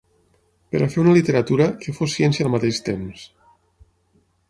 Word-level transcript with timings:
Per 0.75 0.81
a 0.85 0.87
fer 0.93 1.01
una 1.03 1.13
literatura 1.17 1.69
que 1.85 1.95
fos 1.99 2.17
ciència 2.17 2.49
al 2.49 2.53
mateix 2.57 2.83
temps… 2.91 3.31